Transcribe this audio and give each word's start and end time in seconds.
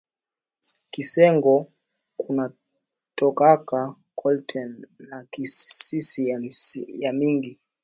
Kisengo 0.91 1.55
kuna 2.17 2.43
tokaka 3.15 3.79
coltan 4.19 4.87
na 5.09 5.17
kasis 5.31 6.19
ya 6.87 7.13
mingi 7.13 7.59